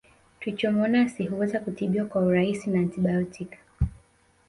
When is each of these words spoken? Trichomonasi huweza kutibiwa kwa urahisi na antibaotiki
Trichomonasi 0.39 1.27
huweza 1.27 1.59
kutibiwa 1.59 2.05
kwa 2.05 2.21
urahisi 2.25 2.69
na 2.69 2.79
antibaotiki 2.79 3.57